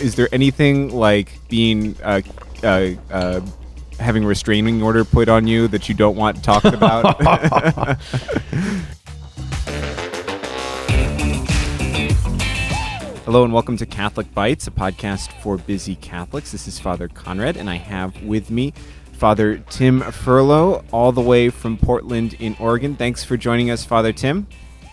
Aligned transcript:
Is 0.00 0.14
there 0.14 0.28
anything 0.32 0.94
like 0.94 1.38
being 1.50 1.94
uh, 2.02 2.22
uh, 2.62 2.92
uh, 3.10 3.40
having 3.98 4.24
a 4.24 4.26
restraining 4.26 4.82
order 4.82 5.04
put 5.04 5.28
on 5.28 5.46
you 5.46 5.68
that 5.68 5.90
you 5.90 5.94
don't 5.94 6.16
want 6.16 6.42
talked 6.42 6.64
about? 6.64 7.20
Hello 13.26 13.44
and 13.44 13.52
welcome 13.52 13.76
to 13.76 13.84
Catholic 13.84 14.32
Bytes, 14.34 14.66
a 14.66 14.70
podcast 14.70 15.30
for 15.42 15.58
busy 15.58 15.96
Catholics. 15.96 16.50
This 16.50 16.66
is 16.66 16.78
Father 16.80 17.08
Conrad, 17.08 17.58
and 17.58 17.68
I 17.68 17.76
have 17.76 18.22
with 18.22 18.50
me 18.50 18.72
Father 19.12 19.58
Tim 19.68 20.00
Furlow, 20.00 20.82
all 20.92 21.12
the 21.12 21.20
way 21.20 21.50
from 21.50 21.76
Portland 21.76 22.36
in 22.40 22.56
Oregon. 22.58 22.96
Thanks 22.96 23.22
for 23.22 23.36
joining 23.36 23.70
us, 23.70 23.84
Father 23.84 24.14
Tim. 24.14 24.46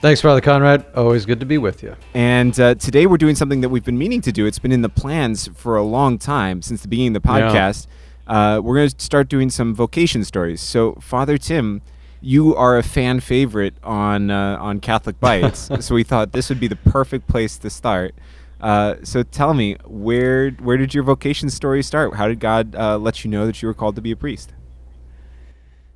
Thanks, 0.05 0.21
Father 0.21 0.39
Conrad. 0.39 0.85
Always 0.93 1.25
good 1.25 1.39
to 1.39 1.47
be 1.47 1.57
with 1.57 1.81
you. 1.81 1.95
And 2.13 2.59
uh, 2.59 2.75
today 2.75 3.07
we're 3.07 3.17
doing 3.17 3.33
something 3.33 3.61
that 3.61 3.69
we've 3.69 3.83
been 3.83 3.97
meaning 3.97 4.21
to 4.21 4.31
do. 4.31 4.45
It's 4.45 4.59
been 4.59 4.71
in 4.71 4.83
the 4.83 4.87
plans 4.87 5.49
for 5.55 5.77
a 5.77 5.81
long 5.81 6.19
time 6.19 6.61
since 6.61 6.83
the 6.83 6.87
beginning 6.87 7.15
of 7.15 7.23
the 7.23 7.27
podcast. 7.27 7.87
Yeah. 8.27 8.57
Uh, 8.57 8.61
we're 8.61 8.75
going 8.75 8.89
to 8.89 9.03
start 9.03 9.29
doing 9.29 9.49
some 9.49 9.73
vocation 9.73 10.23
stories. 10.23 10.61
So, 10.61 10.93
Father 11.01 11.39
Tim, 11.39 11.81
you 12.21 12.55
are 12.55 12.77
a 12.77 12.83
fan 12.83 13.19
favorite 13.19 13.73
on 13.81 14.29
uh, 14.29 14.59
on 14.61 14.79
Catholic 14.79 15.19
Bytes, 15.19 15.81
so 15.81 15.95
we 15.95 16.03
thought 16.03 16.33
this 16.33 16.49
would 16.49 16.59
be 16.59 16.67
the 16.67 16.75
perfect 16.75 17.27
place 17.27 17.57
to 17.57 17.71
start. 17.71 18.13
Uh, 18.61 18.97
so 19.01 19.23
tell 19.23 19.55
me, 19.55 19.75
where 19.85 20.51
where 20.51 20.77
did 20.77 20.93
your 20.93 21.03
vocation 21.03 21.49
story 21.49 21.81
start? 21.81 22.13
How 22.13 22.27
did 22.27 22.39
God 22.39 22.75
uh, 22.75 22.99
let 22.99 23.25
you 23.25 23.31
know 23.31 23.47
that 23.47 23.63
you 23.63 23.67
were 23.67 23.73
called 23.73 23.95
to 23.95 24.03
be 24.03 24.11
a 24.11 24.15
priest? 24.15 24.53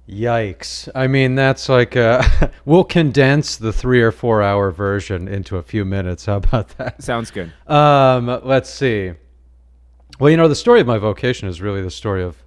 Yikes. 0.10 0.90
I 0.96 1.08
mean, 1.08 1.36
that's 1.36 1.70
like, 1.70 1.96
uh, 1.96 2.24
we'll 2.66 2.84
condense 2.84 3.58
the 3.58 3.72
three 3.72 4.02
or 4.02 4.12
four 4.12 4.42
hour 4.42 4.72
version 4.72 5.28
into 5.28 5.58
a 5.58 5.64
few 5.64 5.86
minutes. 5.86 6.26
How 6.28 6.38
about 6.38 6.70
that? 6.78 7.04
Sounds 7.04 7.30
good. 7.32 7.54
Um, 7.68 8.42
let's 8.44 8.70
see. 8.70 9.14
Well, 10.20 10.30
you 10.30 10.38
know, 10.38 10.48
the 10.48 10.56
story 10.56 10.82
of 10.82 10.88
my 10.88 10.98
vocation 10.98 11.48
is 11.48 11.62
really 11.62 11.82
the 11.82 11.92
story 11.92 12.24
of 12.24 12.44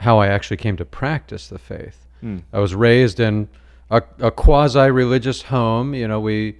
how 0.00 0.18
I 0.18 0.28
actually 0.28 0.56
came 0.56 0.76
to 0.76 0.84
practice 0.84 1.48
the 1.48 1.58
faith. 1.58 2.06
Mm. 2.22 2.42
I 2.52 2.58
was 2.58 2.74
raised 2.74 3.20
in 3.20 3.48
a, 3.90 4.02
a 4.18 4.30
quasi 4.30 4.90
religious 4.90 5.42
home. 5.42 5.94
You 5.94 6.08
know, 6.08 6.20
we 6.20 6.56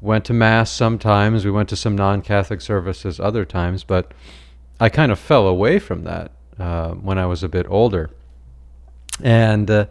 went 0.00 0.24
to 0.24 0.32
Mass 0.32 0.70
sometimes, 0.70 1.44
we 1.44 1.50
went 1.50 1.68
to 1.68 1.76
some 1.76 1.96
non 1.96 2.22
Catholic 2.22 2.60
services 2.60 3.20
other 3.20 3.44
times, 3.44 3.84
but 3.84 4.12
I 4.80 4.88
kind 4.88 5.12
of 5.12 5.18
fell 5.18 5.46
away 5.46 5.78
from 5.78 6.04
that 6.04 6.32
uh, 6.58 6.92
when 6.94 7.18
I 7.18 7.26
was 7.26 7.42
a 7.42 7.48
bit 7.48 7.66
older. 7.68 8.10
And 9.20 9.70
uh, 9.70 9.86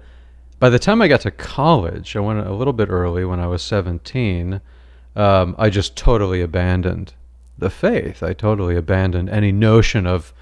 by 0.60 0.70
the 0.70 0.80
time 0.80 1.02
I 1.02 1.08
got 1.08 1.22
to 1.22 1.32
college, 1.32 2.16
I 2.16 2.20
went 2.20 2.46
a 2.46 2.54
little 2.54 2.74
bit 2.74 2.90
early 2.90 3.26
when 3.26 3.40
I 3.40 3.48
was 3.48 3.62
17. 3.62 4.62
Um, 5.16 5.56
I 5.58 5.70
just 5.70 5.96
totally 5.96 6.42
abandoned 6.42 7.14
the 7.58 7.70
faith. 7.70 8.24
I 8.24 8.34
totally 8.34 8.76
abandoned 8.76 9.30
any 9.30 9.52
notion 9.52 10.08
of, 10.08 10.34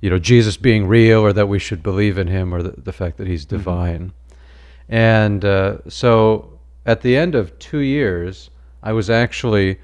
you 0.00 0.10
know, 0.10 0.18
Jesus 0.18 0.56
being 0.56 0.86
real 0.86 1.20
or 1.20 1.32
that 1.32 1.48
we 1.48 1.58
should 1.58 1.82
believe 1.82 2.18
in 2.18 2.28
him 2.28 2.54
or 2.54 2.62
the, 2.62 2.80
the 2.80 2.92
fact 2.92 3.16
that 3.18 3.26
he's 3.26 3.46
mm-hmm. 3.46 3.56
divine. 3.56 4.00
Mm-hmm. 4.06 4.94
And 4.94 5.44
uh, 5.44 5.78
so 5.88 6.58
at 6.84 7.02
the 7.02 7.16
end 7.16 7.34
of 7.34 7.58
two 7.58 7.78
years, 7.78 8.50
I 8.82 8.92
was 8.92 9.08
actually, 9.08 9.78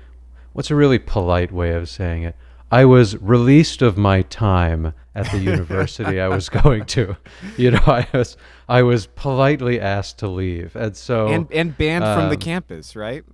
what's 0.52 0.70
a 0.70 0.74
really 0.74 0.98
polite 0.98 1.52
way 1.52 1.72
of 1.72 1.88
saying 1.88 2.24
it? 2.24 2.34
I 2.70 2.84
was 2.84 3.16
released 3.16 3.80
of 3.80 3.96
my 3.96 4.22
time 4.22 4.92
at 5.18 5.30
the 5.32 5.38
university 5.52 6.20
I 6.20 6.28
was 6.28 6.48
going 6.48 6.84
to. 6.86 7.16
You 7.56 7.72
know, 7.72 7.82
I 7.86 8.06
was 8.12 8.36
I 8.68 8.82
was 8.82 9.06
politely 9.06 9.80
asked 9.80 10.18
to 10.18 10.28
leave, 10.28 10.76
and 10.76 10.96
so 10.96 11.28
and 11.28 11.52
and 11.52 11.76
banned 11.76 12.04
um, 12.04 12.18
from 12.18 12.28
the 12.28 12.36
um, 12.36 12.40
campus, 12.40 12.96
right? 12.96 13.24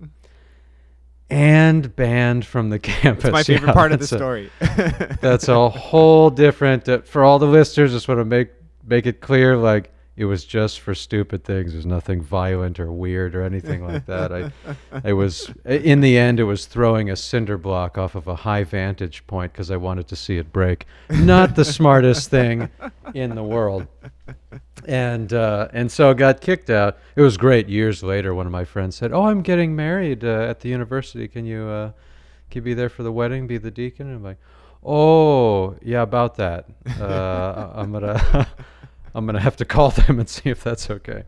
And 1.29 1.95
banned 1.95 2.45
from 2.45 2.69
the 2.69 2.79
campus. 2.79 3.23
That's 3.23 3.33
my 3.33 3.43
favorite 3.43 3.69
yeah, 3.69 3.73
part 3.73 3.91
of 3.91 3.99
the 3.99 4.07
story. 4.07 4.51
A, 4.61 5.17
that's 5.21 5.47
a 5.47 5.69
whole 5.69 6.29
different. 6.29 6.87
Uh, 6.87 7.01
for 7.01 7.23
all 7.23 7.39
the 7.39 7.47
listeners, 7.47 7.91
just 7.91 8.07
want 8.07 8.19
to 8.19 8.25
make 8.25 8.49
make 8.85 9.05
it 9.05 9.21
clear, 9.21 9.57
like 9.57 9.91
it 10.17 10.25
was 10.25 10.45
just 10.45 10.79
for 10.79 10.95
stupid 10.95 11.43
things. 11.43 11.73
There's 11.73 11.85
nothing 11.85 12.21
violent 12.21 12.79
or 12.79 12.91
weird 12.91 13.35
or 13.35 13.43
anything 13.43 13.85
like 13.85 14.05
that. 14.05 14.31
I, 14.31 14.51
I 15.03 15.11
was 15.13 15.51
in 15.65 15.99
the 15.99 16.17
end, 16.17 16.39
it 16.39 16.45
was 16.45 16.65
throwing 16.67 17.09
a 17.09 17.15
cinder 17.17 17.57
block 17.57 17.97
off 17.97 18.15
of 18.15 18.27
a 18.27 18.35
high 18.35 18.63
vantage 18.63 19.27
point 19.27 19.51
because 19.51 19.71
I 19.71 19.77
wanted 19.77 20.07
to 20.07 20.15
see 20.15 20.37
it 20.37 20.53
break. 20.53 20.85
Not 21.09 21.55
the 21.55 21.65
smartest 21.65 22.29
thing 22.29 22.69
in 23.13 23.35
the 23.35 23.43
world. 23.43 23.87
And 24.85 25.33
uh, 25.33 25.67
and 25.73 25.91
so 25.91 26.13
got 26.13 26.41
kicked 26.41 26.69
out. 26.69 26.97
It 27.15 27.21
was 27.21 27.37
great. 27.37 27.67
Years 27.67 28.03
later, 28.03 28.33
one 28.35 28.45
of 28.45 28.51
my 28.51 28.65
friends 28.65 28.95
said, 28.95 29.11
"Oh, 29.11 29.23
I'm 29.23 29.41
getting 29.41 29.75
married 29.75 30.23
uh, 30.23 30.41
at 30.41 30.59
the 30.59 30.69
university. 30.69 31.27
Can 31.27 31.45
you 31.45 31.63
uh, 31.63 31.91
can 32.49 32.59
you 32.59 32.61
be 32.61 32.73
there 32.73 32.89
for 32.89 33.01
the 33.03 33.11
wedding? 33.11 33.47
Be 33.47 33.57
the 33.57 33.71
deacon?" 33.71 34.07
And 34.07 34.17
I'm 34.17 34.23
like, 34.23 34.37
"Oh, 34.83 35.75
yeah, 35.81 36.03
about 36.03 36.35
that. 36.35 36.67
Uh, 36.99 37.71
I'm 37.73 37.91
gonna." 37.91 38.47
I'm 39.15 39.25
going 39.25 39.35
to 39.35 39.41
have 39.41 39.55
to 39.57 39.65
call 39.65 39.89
them 39.91 40.19
and 40.19 40.29
see 40.29 40.49
if 40.49 40.63
that's 40.63 40.91
okay. 40.91 41.23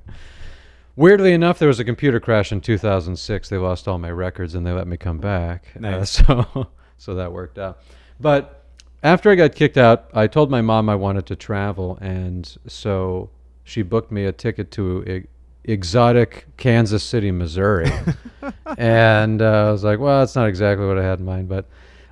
Weirdly 0.95 1.31
enough, 1.31 1.59
there 1.59 1.67
was 1.67 1.79
a 1.79 1.85
computer 1.85 2.19
crash 2.19 2.51
in 2.51 2.59
2006. 2.59 3.49
They 3.49 3.57
lost 3.57 3.87
all 3.87 3.97
my 3.97 4.11
records 4.11 4.55
and 4.55 4.65
they 4.65 4.71
let 4.71 4.87
me 4.87 4.97
come 4.97 5.19
back. 5.19 5.67
Uh, 5.75 5.79
nice. 5.79 6.21
Uh, 6.21 6.43
so, 6.53 6.67
so 6.97 7.15
that 7.15 7.31
worked 7.31 7.57
out. 7.57 7.79
But 8.19 8.65
after 9.03 9.29
I 9.29 9.35
got 9.35 9.55
kicked 9.55 9.77
out, 9.77 10.09
I 10.13 10.27
told 10.27 10.49
my 10.49 10.61
mom 10.61 10.89
I 10.89 10.95
wanted 10.95 11.27
to 11.27 11.35
travel, 11.35 11.99
and 12.01 12.57
so 12.65 13.29
she 13.63 13.83
booked 13.83 14.11
me 14.11 14.25
a 14.25 14.31
ticket 14.31 14.71
to 14.71 15.03
e- 15.03 15.27
exotic 15.63 16.47
Kansas 16.57 17.03
City, 17.03 17.29
Missouri. 17.31 17.91
and 18.77 19.39
uh, 19.39 19.67
I 19.67 19.71
was 19.71 19.83
like, 19.83 19.99
well, 19.99 20.19
that's 20.19 20.35
not 20.35 20.49
exactly 20.49 20.87
what 20.87 20.97
I 20.97 21.03
had 21.03 21.19
in 21.19 21.25
mind, 21.25 21.47
but 21.47 21.67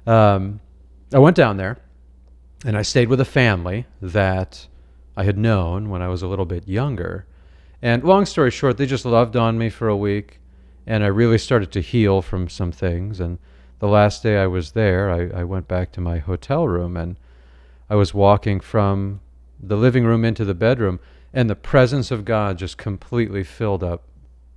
um, 0.06 0.60
I 1.12 1.18
went 1.18 1.36
down 1.36 1.58
there, 1.58 1.80
and 2.64 2.78
I 2.78 2.84
stayed 2.84 3.10
with 3.10 3.20
a 3.20 3.26
family 3.26 3.88
that 4.02 4.68
I 5.18 5.24
had 5.24 5.38
known 5.38 5.90
when 5.90 6.02
I 6.02 6.08
was 6.08 6.22
a 6.22 6.28
little 6.28 6.46
bit 6.46 6.68
younger. 6.68 7.26
And 7.82 8.04
long 8.04 8.26
story 8.26 8.52
short, 8.52 8.78
they 8.78 8.86
just 8.86 9.06
loved 9.06 9.36
on 9.36 9.58
me 9.58 9.70
for 9.70 9.88
a 9.88 9.98
week, 9.98 10.40
and 10.88 11.04
I 11.04 11.08
really 11.08 11.38
started 11.38 11.72
to 11.74 11.82
heal 11.82 12.22
from 12.22 12.50
some 12.50 12.72
things. 12.72 13.20
And 13.20 13.38
the 13.80 13.88
last 13.88 14.24
day 14.24 14.38
I 14.38 14.48
was 14.48 14.72
there, 14.72 15.10
I, 15.12 15.42
I 15.42 15.44
went 15.44 15.68
back 15.68 15.92
to 15.94 16.02
my 16.02 16.18
hotel 16.20 16.68
room, 16.68 16.98
and 16.98 17.18
I 17.90 17.96
was 17.96 18.14
walking 18.14 18.60
from 18.60 19.22
the 19.60 19.78
living 19.78 20.06
room 20.06 20.26
into 20.26 20.46
the 20.46 20.54
bedroom, 20.54 21.00
and 21.34 21.50
the 21.50 21.56
presence 21.56 22.12
of 22.12 22.26
God 22.26 22.58
just 22.58 22.78
completely 22.78 23.44
filled 23.44 23.84
up 23.84 24.04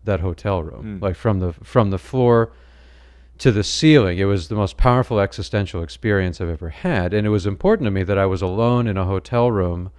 that 0.05 0.21
hotel 0.21 0.63
room, 0.63 0.99
mm. 0.99 1.03
like 1.03 1.17
from 1.17 1.41
the 1.41 1.53
from 1.53 1.91
the 1.91 1.99
floor 1.99 2.53
to 3.39 3.53
the 3.53 3.65
ceiling. 3.65 4.19
It 4.19 4.25
was 4.25 4.49
the 4.49 4.55
most 4.55 4.77
powerful 4.77 5.21
existential 5.21 5.83
experience 5.83 6.41
I've 6.41 6.49
ever 6.49 6.71
had, 6.71 7.13
and 7.13 7.27
it 7.27 7.31
was 7.31 7.47
important 7.47 7.87
to 7.87 7.91
me 7.91 8.03
that 8.05 8.19
I 8.19 8.27
was 8.27 8.43
alone 8.43 8.87
in 8.87 8.97
a 8.97 9.05
hotel 9.05 9.51
room 9.51 9.91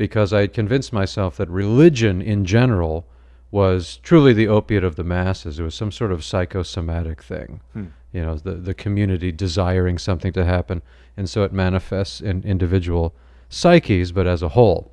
because 0.00 0.32
I 0.32 0.40
had 0.40 0.54
convinced 0.54 0.94
myself 0.94 1.36
that 1.36 1.50
religion 1.50 2.22
in 2.22 2.46
general 2.46 3.04
was 3.50 3.98
truly 3.98 4.32
the 4.32 4.48
opiate 4.48 4.82
of 4.82 4.96
the 4.96 5.04
masses. 5.04 5.58
It 5.58 5.62
was 5.62 5.74
some 5.74 5.92
sort 5.92 6.10
of 6.10 6.24
psychosomatic 6.24 7.22
thing. 7.22 7.60
Hmm. 7.74 7.84
You 8.10 8.22
know, 8.22 8.36
the, 8.36 8.52
the 8.52 8.72
community 8.72 9.30
desiring 9.30 9.98
something 9.98 10.32
to 10.32 10.46
happen. 10.46 10.80
And 11.18 11.28
so 11.28 11.42
it 11.42 11.52
manifests 11.52 12.22
in 12.22 12.42
individual 12.44 13.14
psyches, 13.50 14.10
but 14.10 14.26
as 14.26 14.42
a 14.42 14.48
whole. 14.48 14.90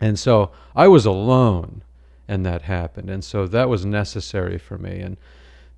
And 0.00 0.18
so 0.18 0.52
I 0.74 0.88
was 0.88 1.04
alone, 1.04 1.82
and 2.26 2.46
that 2.46 2.62
happened. 2.62 3.10
And 3.10 3.22
so 3.22 3.46
that 3.46 3.68
was 3.68 3.84
necessary 3.84 4.56
for 4.56 4.78
me. 4.78 5.00
And 5.00 5.18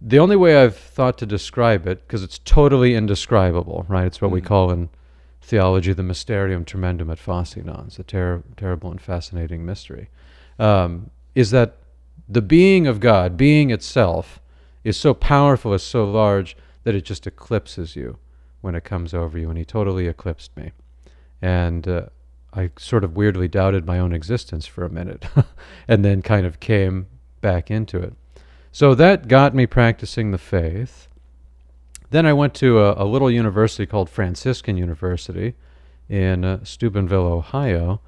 the 0.01 0.21
only 0.21 0.37
way 0.37 0.63
I've 0.63 0.77
thought 0.77 1.19
to 1.19 1.27
describe 1.27 1.89
it, 1.89 2.07
because 2.07 2.23
it's 2.23 2.39
totally 2.39 2.95
indescribable, 2.95 3.87
right? 3.89 4.07
It's 4.07 4.21
what 4.21 4.29
mm-hmm. 4.29 4.35
we 4.35 4.41
hmm. 4.41 4.47
call 4.47 4.71
in 4.71 4.89
theology, 5.43 5.93
the 5.93 6.03
mysterium 6.03 6.65
tremendum 6.65 7.11
et 7.11 7.19
fascinans, 7.19 7.97
the 7.97 8.05
ter- 8.05 8.43
terrible 8.57 8.91
and 8.91 9.01
fascinating 9.01 9.67
mystery, 9.67 10.09
um, 10.59 11.11
is 11.35 11.51
that 11.51 11.77
the 12.29 12.43
being 12.43 12.87
of 12.87 13.01
God, 13.01 13.37
being 13.37 13.71
itself, 13.71 14.41
is 14.85 14.97
so 14.97 15.13
powerful, 15.13 15.75
is 15.75 15.83
so 15.83 16.05
large 16.05 16.57
that 16.85 16.95
it 16.95 17.05
just 17.05 17.27
eclipses 17.27 17.97
you 17.97 18.19
when 18.61 18.75
it 18.75 18.85
comes 18.85 19.13
over 19.13 19.39
you. 19.39 19.49
And 19.49 19.59
he 19.59 19.65
totally 19.65 20.07
eclipsed 20.07 20.57
me. 20.57 20.73
And 21.41 21.87
uh, 21.87 22.07
I 22.55 22.71
sort 22.79 23.05
of 23.05 23.17
weirdly 23.17 23.49
doubted 23.49 23.87
my 23.87 23.99
own 23.99 24.13
existence 24.13 24.67
for 24.67 24.85
a 24.85 24.91
minute 24.91 25.27
and 25.89 26.05
then 26.05 26.23
kind 26.23 26.47
of 26.47 26.61
came 26.61 27.07
back 27.41 27.71
into 27.71 27.99
it. 27.99 28.15
So 28.71 28.95
that 28.95 29.29
got 29.29 29.55
me 29.55 29.67
practicing 29.67 30.31
the 30.31 30.39
faith. 30.39 31.09
Then 32.13 32.27
I 32.27 32.35
went 32.35 32.53
to 32.57 32.79
a, 32.79 33.03
a 33.03 33.07
little 33.07 33.31
university 33.31 33.87
called 33.87 34.11
Franciscan 34.11 34.77
University 34.77 35.55
in 36.11 36.45
uh, 36.45 36.63
Steubenville, 36.63 37.25
Ohio, 37.27 38.03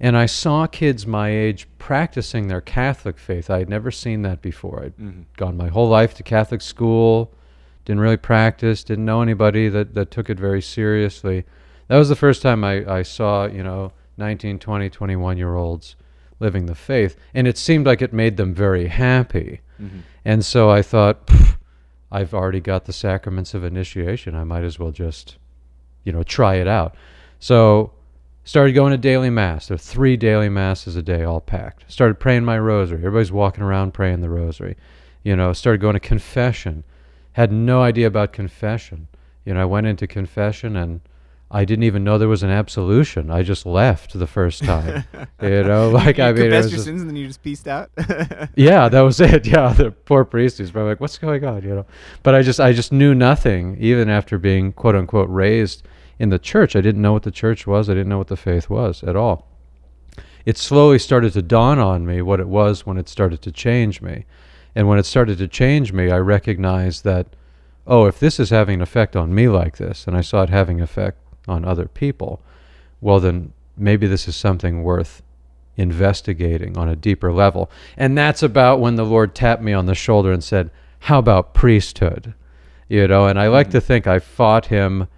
and 0.00 0.16
I 0.16 0.26
saw 0.26 0.66
kids 0.66 1.06
my 1.06 1.28
age 1.28 1.68
practicing 1.78 2.48
their 2.48 2.60
Catholic 2.60 3.16
faith. 3.16 3.48
I 3.48 3.60
had 3.60 3.68
never 3.68 3.92
seen 3.92 4.22
that 4.22 4.42
before. 4.42 4.82
I'd 4.84 4.96
mm-hmm. 4.96 5.22
gone 5.36 5.56
my 5.56 5.68
whole 5.68 5.88
life 5.88 6.14
to 6.14 6.24
Catholic 6.24 6.60
school, 6.60 7.32
didn't 7.84 8.00
really 8.00 8.16
practice, 8.16 8.82
didn't 8.82 9.04
know 9.04 9.22
anybody 9.22 9.68
that, 9.68 9.94
that 9.94 10.10
took 10.10 10.28
it 10.28 10.38
very 10.38 10.60
seriously. 10.60 11.44
That 11.86 11.96
was 11.96 12.08
the 12.08 12.16
first 12.16 12.42
time 12.42 12.64
I, 12.64 12.92
I 12.92 13.02
saw, 13.02 13.46
you 13.46 13.62
know, 13.62 13.92
19, 14.16 14.58
20, 14.58 14.90
21 14.90 15.38
year 15.38 15.54
olds 15.54 15.94
living 16.40 16.66
the 16.66 16.74
faith. 16.74 17.16
And 17.34 17.46
it 17.46 17.56
seemed 17.56 17.86
like 17.86 18.02
it 18.02 18.12
made 18.12 18.36
them 18.36 18.52
very 18.52 18.88
happy. 18.88 19.60
Mm-hmm. 19.80 20.00
And 20.24 20.44
so 20.44 20.70
I 20.70 20.82
thought, 20.82 21.30
I've 22.10 22.32
already 22.34 22.60
got 22.60 22.86
the 22.86 22.92
sacraments 22.92 23.54
of 23.54 23.64
initiation. 23.64 24.34
I 24.34 24.44
might 24.44 24.64
as 24.64 24.78
well 24.78 24.90
just, 24.90 25.36
you 26.04 26.12
know, 26.12 26.22
try 26.22 26.54
it 26.56 26.66
out. 26.66 26.94
So 27.38 27.92
started 28.44 28.72
going 28.72 28.92
to 28.92 28.98
daily 28.98 29.30
mass. 29.30 29.68
There 29.68 29.74
are 29.74 29.78
three 29.78 30.16
daily 30.16 30.48
masses 30.48 30.96
a 30.96 31.02
day, 31.02 31.22
all 31.22 31.40
packed. 31.40 31.90
Started 31.90 32.18
praying 32.18 32.44
my 32.44 32.58
rosary. 32.58 32.98
Everybody's 32.98 33.32
walking 33.32 33.62
around 33.62 33.92
praying 33.92 34.22
the 34.22 34.30
rosary. 34.30 34.76
You 35.22 35.36
know, 35.36 35.52
started 35.52 35.80
going 35.80 35.94
to 35.94 36.00
confession. 36.00 36.84
Had 37.32 37.52
no 37.52 37.82
idea 37.82 38.06
about 38.06 38.32
confession. 38.32 39.08
You 39.44 39.54
know, 39.54 39.62
I 39.62 39.66
went 39.66 39.86
into 39.86 40.06
confession 40.06 40.76
and 40.76 41.00
I 41.50 41.64
didn't 41.64 41.84
even 41.84 42.04
know 42.04 42.18
there 42.18 42.28
was 42.28 42.42
an 42.42 42.50
absolution. 42.50 43.30
I 43.30 43.42
just 43.42 43.64
left 43.64 44.18
the 44.18 44.26
first 44.26 44.62
time. 44.64 45.04
you 45.42 45.64
know, 45.64 45.88
like 45.88 46.18
you 46.18 46.24
I 46.24 46.32
mean, 46.32 46.42
confessed 46.42 46.68
your 46.70 46.76
just- 46.76 46.84
sins 46.84 47.00
and 47.00 47.08
then 47.08 47.16
you 47.16 47.26
just 47.26 47.42
pieced 47.42 47.66
out. 47.66 47.90
yeah, 48.54 48.88
that 48.88 49.00
was 49.00 49.18
it. 49.20 49.46
Yeah, 49.46 49.72
the 49.72 49.90
poor 49.90 50.24
priest 50.26 50.58
who's 50.58 50.70
probably 50.70 50.90
like, 50.90 51.00
"What's 51.00 51.16
going 51.16 51.44
on?" 51.46 51.62
You 51.62 51.74
know. 51.76 51.86
But 52.22 52.34
I 52.34 52.42
just, 52.42 52.60
I 52.60 52.72
just 52.72 52.92
knew 52.92 53.14
nothing, 53.14 53.76
even 53.80 54.10
after 54.10 54.36
being 54.38 54.72
quote 54.72 54.94
unquote 54.94 55.30
raised 55.30 55.84
in 56.18 56.28
the 56.28 56.38
church. 56.38 56.76
I 56.76 56.82
didn't 56.82 57.00
know 57.00 57.14
what 57.14 57.22
the 57.22 57.30
church 57.30 57.66
was. 57.66 57.88
I 57.88 57.94
didn't 57.94 58.10
know 58.10 58.18
what 58.18 58.28
the 58.28 58.36
faith 58.36 58.68
was 58.68 59.02
at 59.02 59.16
all. 59.16 59.46
It 60.44 60.58
slowly 60.58 60.98
started 60.98 61.32
to 61.32 61.42
dawn 61.42 61.78
on 61.78 62.04
me 62.06 62.20
what 62.20 62.40
it 62.40 62.48
was 62.48 62.84
when 62.84 62.98
it 62.98 63.08
started 63.08 63.40
to 63.42 63.52
change 63.52 64.02
me, 64.02 64.26
and 64.74 64.86
when 64.86 64.98
it 64.98 65.06
started 65.06 65.38
to 65.38 65.48
change 65.48 65.94
me, 65.94 66.10
I 66.10 66.18
recognized 66.18 67.04
that, 67.04 67.26
oh, 67.86 68.04
if 68.04 68.20
this 68.20 68.38
is 68.38 68.50
having 68.50 68.76
an 68.76 68.82
effect 68.82 69.16
on 69.16 69.34
me 69.34 69.48
like 69.48 69.78
this, 69.78 70.06
and 70.06 70.14
I 70.14 70.20
saw 70.20 70.42
it 70.42 70.50
having 70.50 70.80
effect 70.82 71.18
on 71.48 71.64
other 71.64 71.86
people, 71.86 72.40
well 73.00 73.20
then 73.20 73.52
maybe 73.76 74.06
this 74.06 74.28
is 74.28 74.36
something 74.36 74.82
worth 74.82 75.22
investigating 75.76 76.76
on 76.76 76.88
a 76.88 76.96
deeper 76.96 77.32
level. 77.32 77.70
And 77.96 78.18
that's 78.18 78.42
about 78.42 78.80
when 78.80 78.96
the 78.96 79.04
Lord 79.04 79.34
tapped 79.34 79.62
me 79.62 79.72
on 79.72 79.86
the 79.86 79.94
shoulder 79.94 80.32
and 80.32 80.42
said, 80.42 80.70
How 81.00 81.18
about 81.18 81.54
priesthood? 81.54 82.34
You 82.88 83.06
know, 83.06 83.26
and 83.26 83.38
I 83.38 83.48
like 83.48 83.70
to 83.70 83.80
think 83.80 84.06
I 84.06 84.18
fought 84.18 84.66
him 84.66 85.08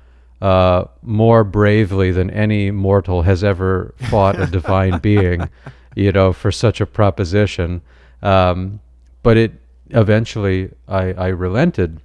uh, 0.41 0.85
more 1.03 1.45
bravely 1.45 2.11
than 2.13 2.31
any 2.31 2.71
mortal 2.71 3.23
has 3.23 3.45
ever 3.45 3.95
fought 3.97 4.41
a 4.41 4.47
divine 4.47 4.99
being, 5.03 5.49
you 5.95 6.13
know, 6.13 6.33
for 6.33 6.51
such 6.51 6.81
a 6.81 6.87
proposition. 6.87 7.81
Um, 8.23 8.81
but 9.23 9.37
it 9.37 9.53
eventually, 9.91 10.71
I, 10.89 11.13
I 11.13 11.27
relented 11.29 12.01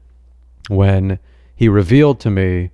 when 0.67 1.19
he 1.55 1.69
revealed 1.69 2.19
to 2.21 2.29
me 2.29 2.71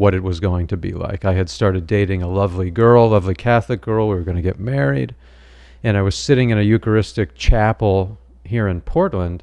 what 0.00 0.14
it 0.14 0.22
was 0.22 0.40
going 0.40 0.66
to 0.66 0.78
be 0.78 0.92
like. 0.92 1.26
I 1.26 1.34
had 1.34 1.50
started 1.50 1.86
dating 1.86 2.22
a 2.22 2.26
lovely 2.26 2.70
girl, 2.70 3.10
lovely 3.10 3.34
Catholic 3.34 3.82
girl. 3.82 4.08
We 4.08 4.14
were 4.14 4.22
going 4.22 4.38
to 4.38 4.42
get 4.42 4.58
married. 4.58 5.14
And 5.84 5.94
I 5.94 6.00
was 6.00 6.14
sitting 6.14 6.48
in 6.48 6.56
a 6.56 6.62
Eucharistic 6.62 7.34
chapel 7.34 8.16
here 8.42 8.66
in 8.66 8.80
Portland, 8.80 9.42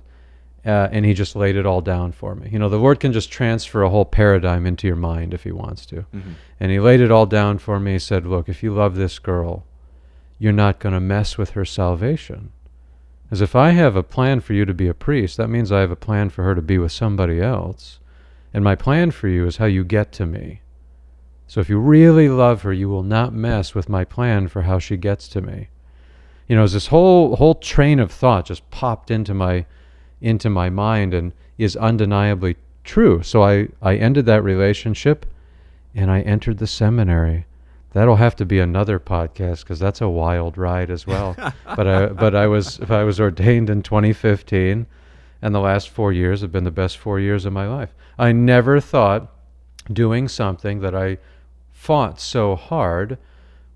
uh, 0.66 0.90
and 0.92 1.06
he 1.06 1.14
just 1.14 1.36
laid 1.36 1.58
it 1.58 1.68
all 1.68 1.82
down 1.82 2.12
for 2.12 2.34
me. 2.34 2.50
You 2.52 2.58
know, 2.58 2.70
the 2.70 2.80
Lord 2.80 3.00
can 3.00 3.14
just 3.14 3.32
transfer 3.32 3.84
a 3.84 3.90
whole 3.92 4.04
paradigm 4.04 4.66
into 4.66 4.88
your 4.88 4.96
mind 4.96 5.32
if 5.32 5.44
he 5.44 5.52
wants 5.52 5.86
to. 5.88 6.06
Mhm. 6.16 6.34
And 6.60 6.72
he 6.72 6.80
laid 6.80 7.02
it 7.02 7.12
all 7.12 7.28
down 7.28 7.60
for 7.60 7.80
me. 7.80 7.92
He 7.94 8.00
said, 8.00 8.26
Look, 8.26 8.50
if 8.50 8.64
you 8.64 8.74
love 8.74 8.96
this 8.96 9.20
girl, 9.20 9.64
you're 10.40 10.52
not 10.66 10.80
going 10.80 10.94
to 10.94 11.00
mess 11.00 11.38
with 11.38 11.52
her 11.52 11.66
salvation. 11.66 12.50
As 13.30 13.42
if 13.42 13.56
I 13.56 13.72
have 13.72 13.96
a 13.96 14.02
plan 14.02 14.40
for 14.40 14.54
you 14.54 14.66
to 14.66 14.74
be 14.74 14.88
a 14.88 14.96
priest, 14.96 15.38
that 15.38 15.50
means 15.50 15.72
I 15.72 15.82
have 15.82 15.92
a 15.92 15.96
plan 15.96 16.32
for 16.32 16.44
her 16.46 16.56
to 16.56 16.64
be 16.64 16.80
with 16.80 16.92
somebody 16.92 17.40
else. 17.42 18.00
And 18.58 18.64
my 18.64 18.74
plan 18.74 19.12
for 19.12 19.28
you 19.28 19.46
is 19.46 19.58
how 19.58 19.66
you 19.66 19.84
get 19.84 20.12
to 20.14 20.26
me. 20.26 20.62
So 21.46 21.60
if 21.60 21.70
you 21.70 21.78
really 21.78 22.28
love 22.28 22.64
her, 22.64 22.74
you 22.74 22.90
will 22.90 23.04
not 23.04 23.32
mess 23.32 23.76
with 23.76 23.88
my 23.88 24.04
plan 24.04 24.48
for 24.48 24.64
how 24.64 24.80
she 24.80 24.98
gets 24.98 25.28
to 25.28 25.42
me. 25.42 25.68
You 26.48 26.56
know, 26.56 26.64
as 26.64 26.74
this 26.74 26.88
whole 26.88 27.36
whole 27.36 27.54
train 27.54 28.00
of 28.00 28.12
thought 28.12 28.48
just 28.48 28.68
popped 28.72 29.12
into 29.12 29.36
my 29.36 29.68
into 30.22 30.50
my 30.50 30.72
mind 30.72 31.14
and 31.14 31.34
is 31.60 31.76
undeniably 31.76 32.56
true. 32.84 33.22
So 33.22 33.44
I, 33.44 33.68
I 33.80 33.96
ended 33.96 34.26
that 34.26 34.44
relationship 34.44 35.28
and 35.94 36.10
I 36.10 36.22
entered 36.22 36.58
the 36.58 36.66
seminary. 36.66 37.46
That'll 37.94 38.16
have 38.16 38.36
to 38.38 38.46
be 38.46 38.58
another 38.58 39.00
podcast 39.00 39.60
because 39.66 39.78
that's 39.78 40.02
a 40.02 40.10
wild 40.10 40.58
ride 40.58 40.90
as 40.90 41.06
well. 41.06 41.36
but 41.76 41.86
I 41.88 42.08
but 42.08 42.34
I 42.34 42.48
was 42.48 42.80
if 42.80 42.90
I 42.90 43.04
was 43.04 43.20
ordained 43.20 43.70
in 43.70 43.84
2015, 43.84 44.88
and 45.42 45.54
the 45.54 45.60
last 45.60 45.90
four 45.90 46.12
years 46.12 46.42
have 46.42 46.52
been 46.52 46.64
the 46.64 46.72
best 46.72 46.98
four 46.98 47.20
years 47.20 47.46
of 47.46 47.54
my 47.54 47.68
life. 47.68 47.94
I 48.18 48.32
never 48.32 48.80
thought 48.80 49.32
doing 49.92 50.28
something 50.28 50.80
that 50.82 50.96
I 50.96 51.18
fought 51.72 52.20
so 52.20 52.56
hard 52.56 53.18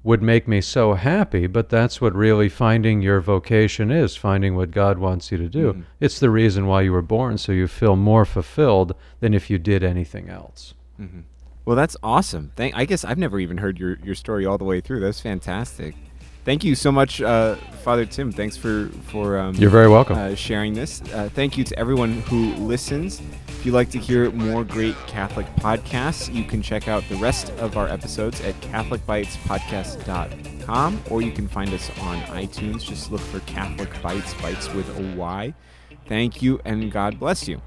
would 0.03 0.21
make 0.23 0.47
me 0.47 0.59
so 0.59 0.95
happy, 0.95 1.45
but 1.45 1.69
that's 1.69 2.01
what 2.01 2.15
really 2.15 2.49
finding 2.49 3.01
your 3.03 3.21
vocation 3.21 3.91
is, 3.91 4.15
finding 4.15 4.55
what 4.55 4.71
God 4.71 4.97
wants 4.97 5.31
you 5.31 5.37
to 5.37 5.47
do. 5.47 5.73
Mhm. 5.73 5.83
It's 5.99 6.19
the 6.19 6.31
reason 6.31 6.65
why 6.65 6.81
you 6.81 6.91
were 6.91 7.03
born, 7.03 7.37
so 7.37 7.51
you 7.51 7.67
feel 7.67 7.95
more 7.95 8.25
fulfilled 8.25 8.95
than 9.19 9.35
if 9.35 9.51
you 9.51 9.59
did 9.59 9.83
anything 9.83 10.27
else. 10.27 10.73
Mhm. 10.99 11.23
Well, 11.65 11.75
that's 11.75 11.95
awesome. 12.01 12.51
Thank. 12.55 12.75
I 12.75 12.85
guess 12.85 13.05
I've 13.05 13.19
never 13.19 13.39
even 13.39 13.59
heard 13.59 13.79
your, 13.79 13.99
your 14.03 14.15
story 14.15 14.43
all 14.45 14.57
the 14.57 14.63
way 14.63 14.81
through. 14.81 15.01
That's 15.01 15.21
fantastic. 15.21 15.95
Thank 16.43 16.63
you 16.63 16.73
so 16.73 16.91
much, 16.91 17.21
uh, 17.21 17.53
Father 17.83 18.03
Tim. 18.05 18.31
Thanks 18.31 18.57
for 18.57 18.88
for 19.09 19.38
um, 19.38 19.53
You're 19.55 19.69
very 19.69 19.88
welcome. 19.89 20.17
uh, 20.17 20.33
sharing 20.35 20.73
this. 20.73 21.01
Uh, 21.13 21.29
thank 21.33 21.55
you 21.57 21.63
to 21.65 21.77
everyone 21.77 22.21
who 22.21 22.53
listens. 22.55 23.21
If 23.47 23.63
you'd 23.65 23.73
like 23.75 23.91
to 23.91 23.99
hear 23.99 24.31
more 24.31 24.63
great 24.63 24.95
Catholic 25.05 25.45
podcasts, 25.57 26.33
you 26.33 26.43
can 26.43 26.63
check 26.63 26.88
out 26.88 27.03
the 27.09 27.15
rest 27.17 27.51
of 27.59 27.77
our 27.77 27.88
episodes 27.88 28.41
at 28.41 28.59
CatholicBytesPodcast.com, 28.61 31.03
or 31.11 31.21
you 31.21 31.31
can 31.31 31.47
find 31.47 31.71
us 31.73 31.91
on 31.99 32.19
iTunes. 32.23 32.83
Just 32.83 33.11
look 33.11 33.21
for 33.21 33.39
Catholic 33.41 33.89
Bytes, 34.01 34.33
Bytes 34.41 34.73
with 34.73 34.89
a 34.97 35.15
Y. 35.15 35.53
Thank 36.07 36.41
you, 36.41 36.59
and 36.65 36.91
God 36.91 37.19
bless 37.19 37.47
you. 37.47 37.61